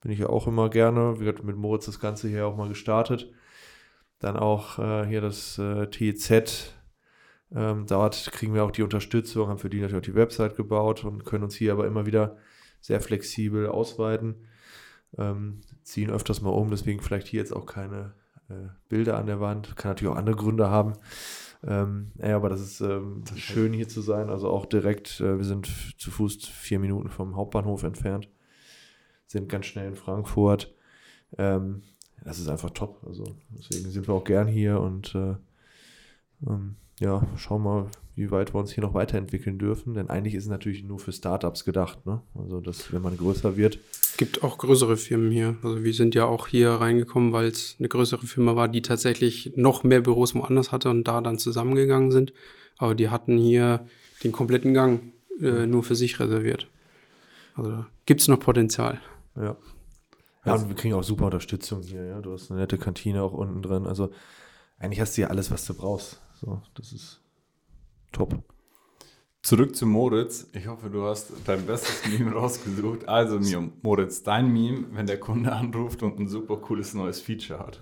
[0.00, 1.20] bin ich ja auch immer gerne.
[1.20, 3.30] Wir hatten mit Moritz das Ganze hier auch mal gestartet.
[4.20, 6.77] Dann auch äh, hier das äh, TZ
[7.54, 11.04] ähm, dort kriegen wir auch die Unterstützung, haben für die natürlich auch die Website gebaut
[11.04, 12.36] und können uns hier aber immer wieder
[12.80, 14.36] sehr flexibel ausweiten.
[15.16, 18.12] Ähm, ziehen öfters mal um, deswegen vielleicht hier jetzt auch keine
[18.50, 19.76] äh, Bilder an der Wand.
[19.76, 20.94] Kann natürlich auch andere Gründe haben.
[21.66, 24.28] Ähm, ja, aber das ist ähm, schön hier zu sein.
[24.28, 28.28] Also auch direkt, äh, wir sind zu Fuß vier Minuten vom Hauptbahnhof entfernt,
[29.26, 30.72] sind ganz schnell in Frankfurt.
[31.36, 31.82] Ähm,
[32.24, 33.02] das ist einfach top.
[33.06, 35.34] Also deswegen sind wir auch gern hier und äh,
[36.46, 39.94] ähm, ja, schauen wir mal, wie weit wir uns hier noch weiterentwickeln dürfen.
[39.94, 42.04] Denn eigentlich ist es natürlich nur für Startups gedacht.
[42.04, 42.20] Ne?
[42.34, 43.78] Also, dass, wenn man größer wird.
[44.02, 45.56] Es gibt auch größere Firmen hier.
[45.62, 49.52] Also, wir sind ja auch hier reingekommen, weil es eine größere Firma war, die tatsächlich
[49.54, 52.32] noch mehr Büros woanders hatte und da dann zusammengegangen sind.
[52.76, 53.86] Aber die hatten hier
[54.24, 56.68] den kompletten Gang äh, nur für sich reserviert.
[57.54, 59.00] Also, gibt es noch Potenzial.
[59.36, 59.56] Ja.
[60.44, 62.04] Ja, und wir kriegen auch super Unterstützung hier.
[62.04, 62.20] Ja?
[62.20, 63.86] Du hast eine nette Kantine auch unten drin.
[63.86, 64.10] Also,
[64.80, 66.20] eigentlich hast du ja alles, was du brauchst.
[66.40, 67.20] So, das ist
[68.12, 68.44] top.
[69.42, 70.46] Zurück zu Moritz.
[70.52, 73.08] Ich hoffe, du hast dein bestes Meme rausgesucht.
[73.08, 73.40] Also,
[73.82, 77.80] Moritz, dein Meme, wenn der Kunde anruft und ein super cooles neues Feature hat.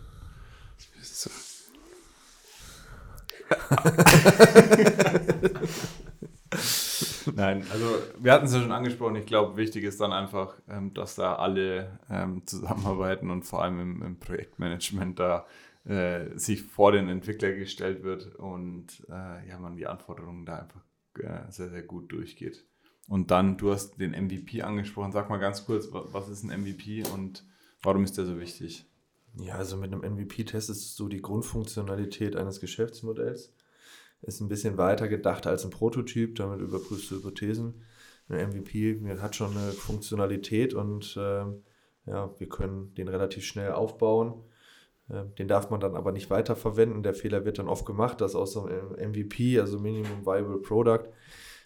[7.35, 9.17] Nein, also wir hatten es ja schon angesprochen.
[9.17, 13.81] Ich glaube, wichtig ist dann einfach, ähm, dass da alle ähm, zusammenarbeiten und vor allem
[13.81, 15.45] im, im Projektmanagement da
[15.87, 20.83] äh, sich vor den Entwickler gestellt wird und äh, ja, man die Anforderungen da einfach
[21.19, 22.65] äh, sehr, sehr gut durchgeht.
[23.09, 25.13] Und dann, du hast den MVP angesprochen.
[25.13, 27.45] Sag mal ganz kurz, was ist ein MVP und
[27.83, 28.85] warum ist der so wichtig?
[29.39, 33.55] Ja, also mit einem MVP testest du die Grundfunktionalität eines Geschäftsmodells.
[34.23, 37.85] Ist ein bisschen weiter gedacht als ein Prototyp, damit überprüfst du Hypothesen.
[38.29, 41.45] Ein MVP hat schon eine Funktionalität und äh,
[42.07, 44.43] ja, wir können den relativ schnell aufbauen
[45.09, 47.03] den darf man dann aber nicht weiterverwenden.
[47.03, 51.09] Der Fehler wird dann oft gemacht, dass aus so einem MVP, also Minimum Viable Product,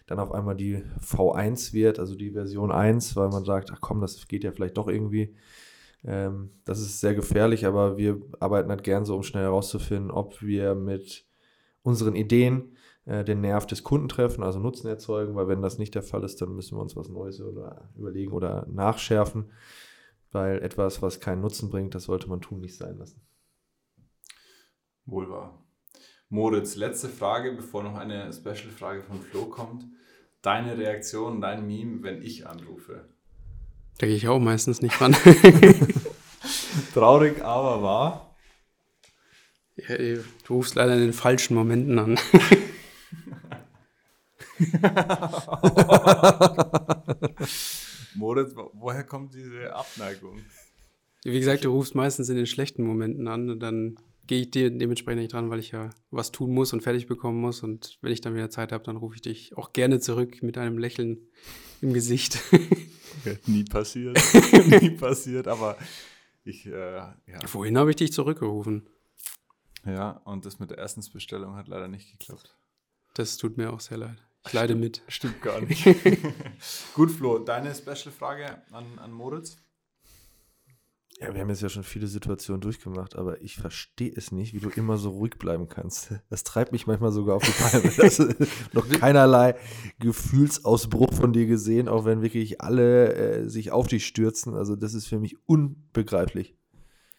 [0.07, 4.01] dann auf einmal die V1 wird, also die Version 1, weil man sagt, ach komm,
[4.01, 5.35] das geht ja vielleicht doch irgendwie.
[6.03, 10.41] Ähm, das ist sehr gefährlich, aber wir arbeiten halt gern so, um schnell herauszufinden, ob
[10.41, 11.25] wir mit
[11.83, 12.75] unseren Ideen
[13.05, 16.23] äh, den Nerv des Kunden treffen, also Nutzen erzeugen, weil wenn das nicht der Fall
[16.23, 17.41] ist, dann müssen wir uns was Neues
[17.95, 19.51] überlegen oder nachschärfen,
[20.31, 23.21] weil etwas, was keinen Nutzen bringt, das sollte man tun, nicht sein lassen.
[25.11, 25.63] Wohl wahr.
[26.29, 29.83] Moritz, letzte Frage, bevor noch eine Special-Frage von Flo kommt.
[30.41, 33.09] Deine Reaktion, dein Meme, wenn ich anrufe?
[33.97, 35.13] Da gehe ich auch meistens nicht ran.
[36.93, 38.37] Traurig, aber wahr.
[39.75, 42.17] Ja, du rufst leider in den falschen Momenten an.
[48.15, 50.39] Moritz, woher kommt diese Abneigung?
[51.25, 53.97] Wie gesagt, du rufst meistens in den schlechten Momenten an und dann
[54.31, 57.41] gehe ich dir dementsprechend nicht dran, weil ich ja was tun muss und fertig bekommen
[57.41, 57.63] muss.
[57.63, 60.57] Und wenn ich dann wieder Zeit habe, dann rufe ich dich auch gerne zurück mit
[60.57, 61.27] einem Lächeln
[61.81, 62.39] im Gesicht.
[63.23, 64.17] Okay, nie passiert.
[64.81, 65.77] nie passiert, aber
[66.45, 67.45] ich, äh, ja.
[67.45, 68.87] Vorhin habe ich dich zurückgerufen.
[69.85, 72.55] Ja, und das mit der Essensbestellung hat leider nicht geklappt.
[73.13, 74.17] Das tut mir auch sehr leid.
[74.47, 75.03] Ich leide mit.
[75.09, 75.85] Stimmt gar nicht.
[76.95, 79.57] Gut, Flo, deine Special-Frage an, an Moritz?
[81.21, 84.59] Ja, wir haben jetzt ja schon viele Situationen durchgemacht, aber ich verstehe es nicht, wie
[84.59, 86.13] du immer so ruhig bleiben kannst.
[86.31, 87.91] Das treibt mich manchmal sogar auf die Palme.
[87.97, 89.55] Das ist noch keinerlei
[89.99, 94.55] Gefühlsausbruch von dir gesehen, auch wenn wirklich alle äh, sich auf dich stürzen.
[94.55, 96.55] Also das ist für mich unbegreiflich.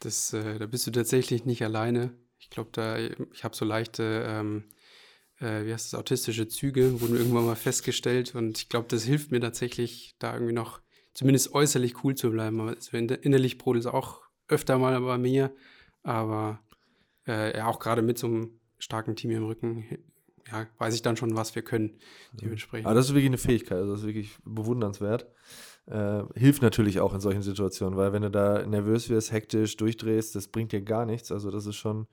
[0.00, 2.12] Das, äh, da bist du tatsächlich nicht alleine.
[2.38, 4.64] Ich glaube, da, ich habe so leichte, ähm,
[5.38, 8.34] äh, wie heißt das, autistische Züge, wurden irgendwann mal festgestellt.
[8.34, 10.80] Und ich glaube, das hilft mir tatsächlich, da irgendwie noch
[11.14, 12.60] zumindest äußerlich cool zu bleiben.
[12.60, 15.54] Aber so innerlich brodelt es auch öfter mal bei mir.
[16.02, 16.60] Aber
[17.26, 19.84] äh, ja, auch gerade mit so einem starken Team im Rücken,
[20.50, 21.98] ja, weiß ich dann schon, was wir können.
[22.32, 22.86] Dementsprechend.
[22.86, 25.28] Aber das ist wirklich eine Fähigkeit, also das ist wirklich bewundernswert.
[25.86, 30.34] Äh, hilft natürlich auch in solchen Situationen, weil wenn du da nervös wirst, hektisch durchdrehst,
[30.34, 31.32] das bringt dir gar nichts.
[31.32, 32.06] Also das ist schon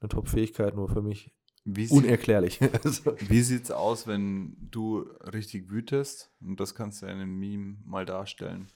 [0.00, 1.32] eine Top-Fähigkeit, nur für mich
[1.64, 2.60] wie unerklärlich.
[2.84, 3.16] also.
[3.20, 5.00] Wie sieht es aus, wenn du
[5.32, 6.30] richtig wütest?
[6.40, 8.68] Und das kannst du in einem Meme mal darstellen.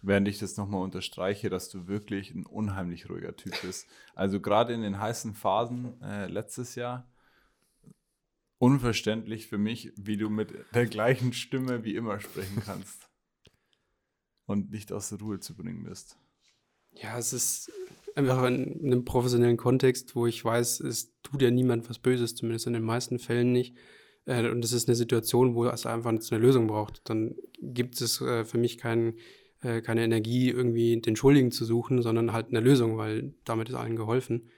[0.00, 3.86] Während ich das nochmal unterstreiche, dass du wirklich ein unheimlich ruhiger Typ bist.
[4.14, 7.06] Also gerade in den heißen Phasen äh, letztes Jahr,
[8.58, 13.08] unverständlich für mich, wie du mit der gleichen Stimme wie immer sprechen kannst
[14.46, 16.16] und nicht aus der Ruhe zu bringen bist.
[16.92, 17.72] Ja, es ist
[18.14, 22.66] einfach in einem professionellen Kontext, wo ich weiß, es tut ja niemand was Böses, zumindest
[22.66, 23.76] in den meisten Fällen nicht.
[24.26, 27.08] Äh, und es ist eine Situation, wo es einfach eine Lösung braucht.
[27.08, 29.14] Dann gibt es äh, für mich kein,
[29.62, 33.74] äh, keine Energie, irgendwie den Schuldigen zu suchen, sondern halt eine Lösung, weil damit ist
[33.74, 34.50] allen geholfen.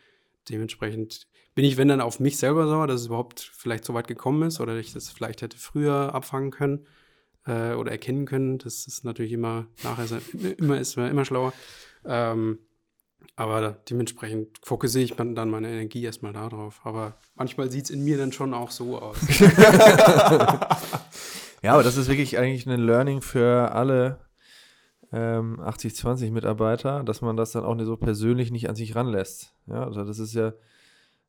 [0.49, 4.09] Dementsprechend bin ich, wenn dann, auf mich selber sauer, dass es überhaupt vielleicht so weit
[4.09, 6.87] gekommen ist oder ich das vielleicht hätte früher abfangen können
[7.47, 8.59] äh, oder erkennen können.
[8.59, 10.07] Das ist natürlich immer, nachher
[10.59, 11.53] immer ist immer schlauer.
[12.05, 12.59] Ähm,
[13.37, 16.81] aber dementsprechend fokussiere ich dann meine Energie erstmal darauf.
[16.85, 19.17] Aber manchmal sieht es in mir dann schon auch so aus.
[21.63, 24.21] ja, aber das ist wirklich eigentlich ein Learning für alle
[25.13, 29.55] ähm, 80-20-Mitarbeiter, dass man das dann auch so persönlich nicht an sich ranlässt.
[29.67, 30.53] Ja, also das ist ja,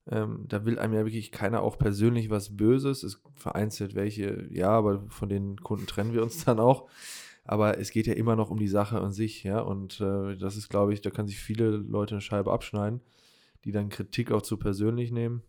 [0.10, 3.02] ähm, da will einem ja wirklich keiner auch persönlich was Böses.
[3.02, 6.88] Es vereinzelt welche, ja, aber von den Kunden trennen wir uns dann auch.
[7.46, 9.60] Aber es geht ja immer noch um die Sache an sich, ja.
[9.60, 13.02] Und äh, das ist, glaube ich, da kann sich viele Leute eine Scheibe abschneiden,
[13.64, 15.44] die dann Kritik auch zu persönlich nehmen.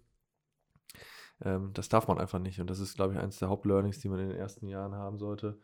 [1.43, 2.61] Ähm, das darf man einfach nicht.
[2.61, 5.19] Und das ist, glaube ich, eines der Hauptlearnings, die man in den ersten Jahren haben
[5.19, 5.59] sollte.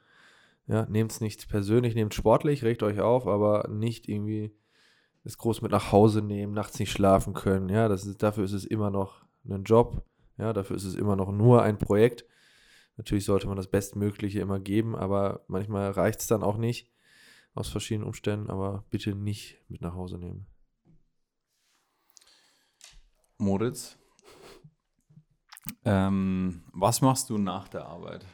[0.67, 4.55] Ja, nehmt es nicht persönlich, nehmt sportlich, regt euch auf, aber nicht irgendwie
[5.25, 7.69] es groß mit nach Hause nehmen, nachts nicht schlafen können.
[7.69, 10.05] Ja, das ist, dafür ist es immer noch ein Job.
[10.39, 12.25] Ja, dafür ist es immer noch nur ein Projekt.
[13.03, 16.89] Natürlich sollte man das Bestmögliche immer geben, aber manchmal reicht es dann auch nicht
[17.53, 20.47] aus verschiedenen Umständen, aber bitte nicht mit nach Hause nehmen.
[23.39, 23.99] Moritz,
[25.85, 28.25] ähm, was machst du nach der Arbeit?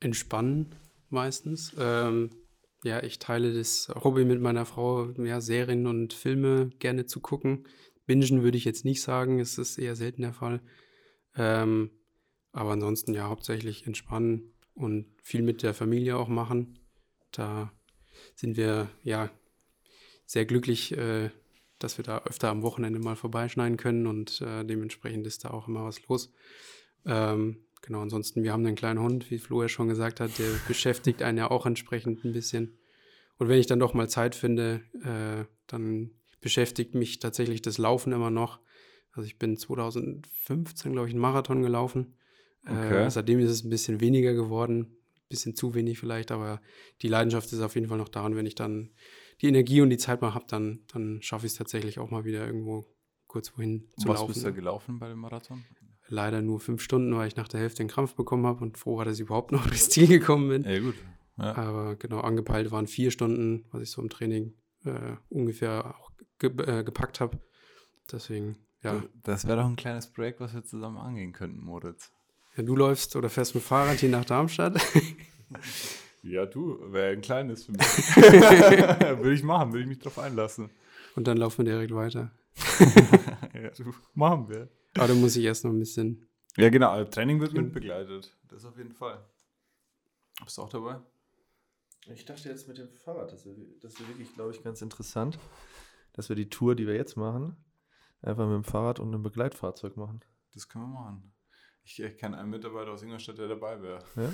[0.00, 0.74] Entspannen
[1.08, 1.72] meistens.
[1.78, 2.30] Ähm,
[2.82, 7.68] ja, ich teile das Hobby mit meiner Frau, ja, Serien und Filme gerne zu gucken.
[8.06, 10.60] Bingen würde ich jetzt nicht sagen, es ist eher selten der Fall.
[11.36, 11.92] Ähm,
[12.56, 16.78] aber ansonsten ja hauptsächlich entspannen und viel mit der Familie auch machen.
[17.30, 17.70] Da
[18.34, 19.30] sind wir ja
[20.24, 21.30] sehr glücklich, äh,
[21.78, 25.68] dass wir da öfter am Wochenende mal vorbeischneiden können und äh, dementsprechend ist da auch
[25.68, 26.32] immer was los.
[27.04, 30.48] Ähm, genau, ansonsten, wir haben einen kleinen Hund, wie Flo ja schon gesagt hat, der
[30.66, 32.78] beschäftigt einen ja auch entsprechend ein bisschen.
[33.36, 38.14] Und wenn ich dann doch mal Zeit finde, äh, dann beschäftigt mich tatsächlich das Laufen
[38.14, 38.60] immer noch.
[39.12, 42.16] Also ich bin 2015, glaube ich, einen Marathon gelaufen.
[42.66, 43.06] Äh, okay.
[43.06, 46.60] Äh, seitdem ist es ein bisschen weniger geworden, ein bisschen zu wenig vielleicht, aber
[47.02, 48.24] die Leidenschaft ist auf jeden Fall noch da.
[48.24, 48.90] Und wenn ich dann
[49.40, 52.24] die Energie und die Zeit mal habe, dann, dann schaffe ich es tatsächlich auch mal
[52.24, 52.86] wieder irgendwo
[53.26, 54.28] kurz wohin zu Was laufen.
[54.30, 55.64] Was bist du gelaufen bei dem Marathon?
[56.08, 58.96] Leider nur fünf Stunden, weil ich nach der Hälfte den Krampf bekommen habe und froh
[58.96, 60.62] war, dass ich überhaupt noch durchs Ziel gekommen bin.
[60.62, 60.94] Ja, gut.
[61.36, 61.54] Ja.
[61.56, 66.50] Aber genau, angepeilt waren vier Stunden, was ich so im Training äh, ungefähr auch ge
[66.64, 67.38] äh, gepackt habe.
[68.10, 69.02] Deswegen, ja.
[69.22, 72.12] Das wäre doch ein kleines Projekt, was wir zusammen angehen könnten, Moritz.
[72.56, 74.80] Ja, du läufst oder fährst mit Fahrrad hier nach Darmstadt.
[76.22, 77.80] ja, du, wäre ein kleines für mich.
[78.16, 80.70] würde ich machen, würde ich mich drauf einlassen.
[81.16, 82.30] Und dann laufen wir direkt weiter.
[83.54, 84.68] ja, du, machen wir.
[84.96, 86.26] Aber dann muss ich erst noch ein bisschen.
[86.56, 88.34] Ja, genau, Training wird mitbegleitet.
[88.48, 89.22] Das auf jeden Fall.
[90.42, 90.98] Bist du auch dabei?
[92.14, 95.38] Ich dachte jetzt mit dem Fahrrad, das wäre das wär wirklich, glaube ich, ganz interessant,
[96.14, 97.56] dass wir die Tour, die wir jetzt machen,
[98.22, 100.20] einfach mit dem Fahrrad und einem Begleitfahrzeug machen.
[100.54, 101.35] Das können wir machen.
[101.86, 104.00] Ich, ich kenne einen Mitarbeiter aus Ingolstadt, der dabei wäre.
[104.16, 104.28] Ja?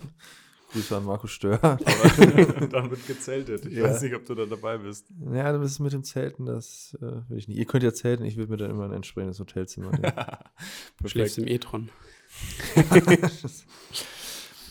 [0.72, 1.58] Grüße an Markus Stör.
[1.58, 3.66] dann wird gezeltet.
[3.66, 3.84] Ich ja.
[3.84, 5.12] weiß nicht, ob du da dabei bist.
[5.32, 7.58] Ja, das ist mit dem Zelten, das äh, will ich nicht.
[7.58, 10.12] Ihr könnt ja zelten, ich würde mir dann immer ein entsprechendes Hotelzimmer nehmen.
[11.02, 11.90] du schläfst im E-Tron.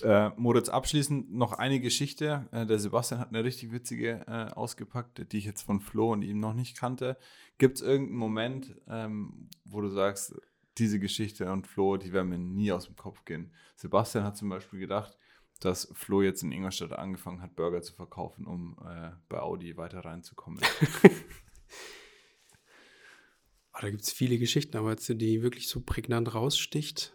[0.02, 2.48] äh, Moritz, abschließend noch eine Geschichte.
[2.52, 6.22] Äh, der Sebastian hat eine richtig witzige äh, ausgepackt, die ich jetzt von Flo und
[6.22, 7.18] ihm noch nicht kannte.
[7.58, 10.36] Gibt es irgendeinen Moment, ähm, wo du sagst,
[10.78, 13.54] diese Geschichte und Flo, die werden mir nie aus dem Kopf gehen.
[13.76, 15.18] Sebastian hat zum Beispiel gedacht,
[15.60, 20.00] dass Flo jetzt in Ingolstadt angefangen hat, Burger zu verkaufen, um äh, bei Audi weiter
[20.04, 20.60] reinzukommen.
[23.80, 27.14] da gibt es viele Geschichten, aber jetzt, die wirklich so prägnant raussticht.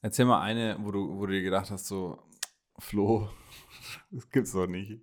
[0.00, 2.22] Erzähl mal eine, wo du, wo du dir gedacht hast, so,
[2.78, 3.30] Flo,
[4.10, 5.00] das gibt's doch nicht.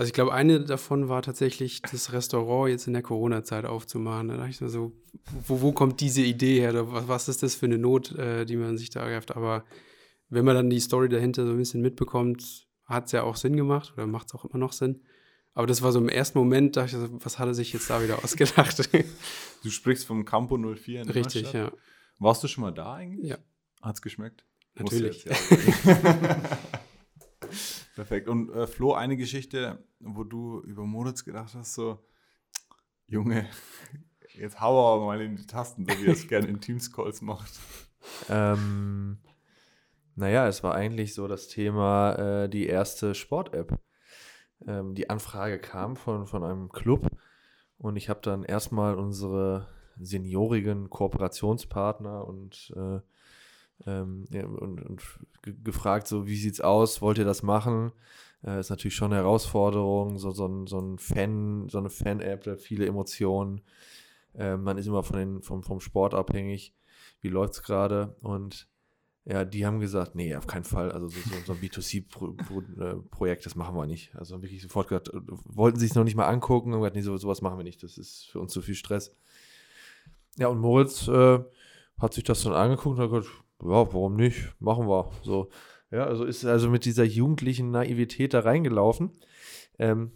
[0.00, 4.28] Also ich glaube, eine davon war tatsächlich, das Restaurant jetzt in der Corona-Zeit aufzumachen.
[4.28, 4.92] Da dachte ich mir so,
[5.46, 6.72] wo, wo kommt diese Idee her?
[7.06, 9.36] Was, ist das für eine Not, äh, die man sich da greift?
[9.36, 9.62] Aber
[10.30, 13.56] wenn man dann die Story dahinter so ein bisschen mitbekommt, hat es ja auch Sinn
[13.56, 15.02] gemacht oder macht es auch immer noch Sinn.
[15.52, 18.02] Aber das war so im ersten Moment, dachte ich, was hat er sich jetzt da
[18.02, 18.88] wieder ausgedacht?
[19.62, 21.72] Du sprichst vom Campo 04 in Richtig, Ingolstadt.
[21.74, 21.78] ja.
[22.18, 23.28] Warst du schon mal da eigentlich?
[23.28, 23.36] Ja.
[23.82, 24.46] Hat's geschmeckt?
[24.76, 25.26] Natürlich.
[25.26, 25.36] Ja.
[28.00, 28.28] Perfekt.
[28.30, 31.98] Und äh, Flo, eine Geschichte, wo du über Moritz gedacht hast, so,
[33.06, 33.46] Junge,
[34.32, 37.52] jetzt hau aber mal in die Tasten, so wie er es gerne in Teams-Calls macht.
[38.30, 39.18] Ähm,
[40.14, 43.78] naja, es war eigentlich so das Thema äh, die erste Sport-App.
[44.66, 47.06] Ähm, die Anfrage kam von, von einem Club
[47.76, 53.00] und ich habe dann erstmal unsere seniorigen Kooperationspartner und, äh,
[53.86, 55.02] ähm, und, und
[55.42, 57.92] ge- gefragt, so wie sieht's aus, wollt ihr das machen?
[58.44, 62.56] Äh, ist natürlich schon eine Herausforderung, so, so, so ein Fan, so eine Fan-App, da
[62.56, 63.60] viele Emotionen.
[64.34, 66.74] Äh, man ist immer von den, vom, vom Sport abhängig.
[67.20, 68.16] Wie läuft's gerade?
[68.22, 68.68] Und
[69.26, 70.90] ja, die haben gesagt, nee, auf keinen Fall.
[70.90, 74.14] Also so, so, ein B2C-Projekt, das machen wir nicht.
[74.16, 77.16] Also wirklich sofort gesagt, äh, wollten sich noch nicht mal angucken und gesagt, nee, so,
[77.16, 77.82] sowas machen wir nicht.
[77.82, 79.14] Das ist für uns zu viel Stress.
[80.38, 81.40] Ja, und Moritz äh,
[81.98, 84.54] hat sich das dann angeguckt und hat gesagt, ja, warum nicht?
[84.60, 85.10] Machen wir.
[85.22, 85.50] So,
[85.90, 89.10] ja, also ist also mit dieser jugendlichen Naivität da reingelaufen.
[89.78, 90.12] Ähm,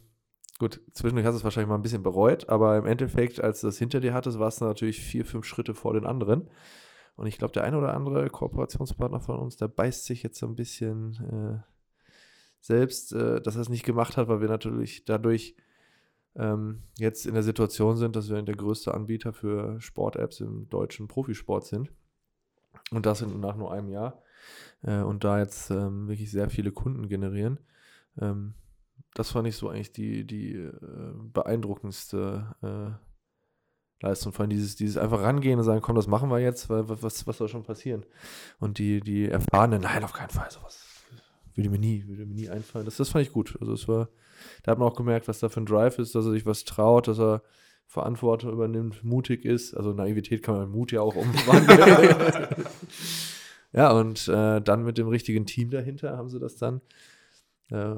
[0.59, 3.67] gut, zwischendurch hast du es wahrscheinlich mal ein bisschen bereut, aber im Endeffekt, als du
[3.67, 6.49] das hinter dir hattest, warst du natürlich vier, fünf Schritte vor den anderen.
[7.17, 10.47] Und ich glaube, der eine oder andere Kooperationspartner von uns, der beißt sich jetzt so
[10.47, 11.75] ein bisschen äh,
[12.61, 15.55] selbst, äh, dass er es nicht gemacht hat, weil wir natürlich dadurch
[16.37, 21.07] ähm, jetzt in der Situation sind, dass wir der größte Anbieter für Sport-Apps im deutschen
[21.07, 21.93] Profisport sind.
[22.91, 24.23] Und das nach nur einem Jahr.
[24.83, 27.59] Äh, und da jetzt ähm, wirklich sehr viele Kunden generieren.
[28.21, 28.55] Ähm,
[29.15, 30.73] das fand ich so eigentlich die, die äh,
[31.33, 34.33] beeindruckendste äh, Leistung.
[34.33, 37.27] Vor allem dieses, dieses einfach rangehen und sagen, komm, das machen wir jetzt, weil was,
[37.27, 38.05] was soll schon passieren?
[38.59, 40.95] Und die, die Erfahrenen, nein, auf keinen Fall, sowas
[41.57, 42.85] würde mir nie, würde mir nie einfallen.
[42.85, 43.57] Das, das fand ich gut.
[43.61, 44.09] Also es war,
[44.63, 46.65] da hat man auch gemerkt, was da für ein Drive ist, dass er sich was
[46.65, 47.43] traut, dass er
[47.87, 49.75] Verantwortung übernimmt, mutig ist.
[49.75, 52.49] Also Naivität kann man in Mut ja auch umwandeln.
[53.73, 56.81] ja, und äh, dann mit dem richtigen Team dahinter haben sie das dann
[57.71, 57.97] äh,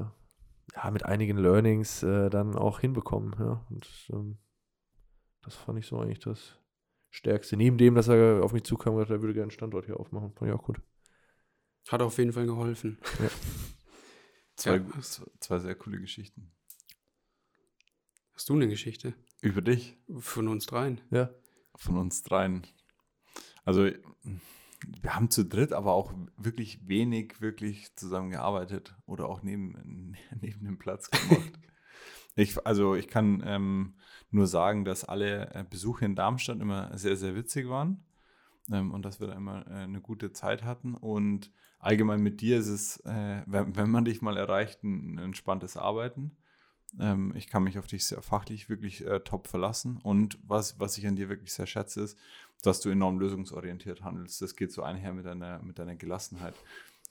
[0.74, 3.34] ja, mit einigen Learnings äh, dann auch hinbekommen.
[3.38, 3.64] Ja.
[3.70, 4.38] Und ähm,
[5.42, 6.58] das fand ich so eigentlich das
[7.10, 7.56] Stärkste.
[7.56, 9.98] Neben dem, dass er auf mich zukam und gesagt, er würde gerne einen Standort hier
[9.98, 10.32] aufmachen.
[10.34, 10.80] Fand ich auch gut.
[11.88, 12.98] Hat auf jeden Fall geholfen.
[14.56, 14.84] Zwei, Ja.
[15.38, 16.50] zwei sehr coole Geschichten.
[18.32, 21.00] Hast du eine Geschichte Über dich, von uns dreien?
[21.10, 21.30] Ja.
[21.76, 22.66] von uns dreien.
[23.64, 23.90] Also,
[24.86, 30.78] wir haben zu dritt aber auch wirklich wenig wirklich zusammengearbeitet oder auch neben, neben dem
[30.78, 31.52] Platz gemacht.
[32.34, 33.94] ich, also, ich kann ähm,
[34.30, 38.04] nur sagen, dass alle äh, Besuche in Darmstadt immer sehr, sehr witzig waren
[38.72, 40.94] ähm, und dass wir da immer äh, eine gute Zeit hatten.
[40.94, 45.18] Und allgemein mit dir ist es, äh, wenn, wenn man dich mal erreicht, ein, ein
[45.18, 46.36] entspanntes Arbeiten.
[46.98, 49.98] Ähm, ich kann mich auf dich sehr fachlich wirklich äh, top verlassen.
[50.02, 52.18] Und was, was ich an dir wirklich sehr schätze, ist,
[52.62, 54.40] dass du enorm lösungsorientiert handelst.
[54.42, 56.54] Das geht so einher mit deiner, mit deiner Gelassenheit.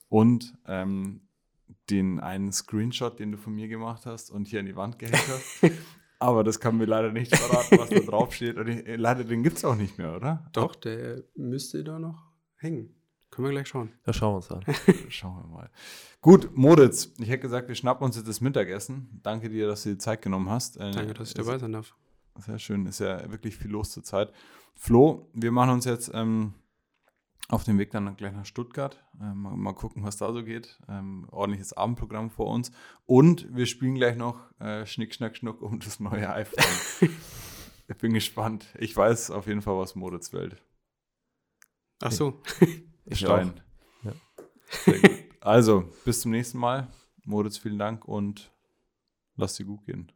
[0.10, 1.22] Und ähm,
[1.90, 5.28] den einen Screenshot, den du von mir gemacht hast und hier an die Wand gehängt
[5.28, 5.72] hast.
[6.20, 8.58] Aber das kann mir leider nicht verraten, was da drauf steht.
[8.58, 10.50] Und ich, leider, den gibt es auch nicht mehr, oder?
[10.54, 12.96] Doch, der müsste da noch hängen.
[13.32, 13.92] Können wir gleich schauen.
[14.04, 14.64] Das schauen wir uns an.
[15.10, 15.70] Schauen wir mal.
[16.22, 19.20] Gut, Moritz, ich hätte gesagt, wir schnappen uns jetzt das Mittagessen.
[19.24, 20.78] Danke dir, dass du dir Zeit genommen hast.
[20.78, 21.96] Äh, Danke, dass ich dabei sein darf.
[22.38, 24.32] Sehr schön, ist ja wirklich viel los zur Zeit.
[24.76, 26.54] Flo, wir machen uns jetzt ähm,
[27.48, 29.04] auf den Weg dann gleich nach Stuttgart.
[29.22, 30.80] Ähm, mal, mal gucken, was da so geht.
[30.90, 32.72] Ähm, ordentliches Abendprogramm vor uns.
[33.06, 37.10] Und wir spielen gleich noch äh, Schnick, Schnack, Schnuck um das neue iPhone.
[37.88, 38.66] ich bin gespannt.
[38.80, 40.62] Ich weiß auf jeden Fall, was Moritz wählt.
[42.02, 42.42] Ach so.
[43.06, 43.62] Ich Stein.
[44.04, 44.14] Ja.
[45.42, 46.88] Also, bis zum nächsten Mal.
[47.24, 48.52] Moritz, vielen Dank und
[49.36, 50.12] lass dir gut gehen.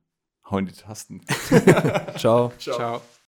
[0.50, 1.22] Hau in die Tasten.
[2.18, 2.52] Ciao.
[2.58, 3.02] Ciao.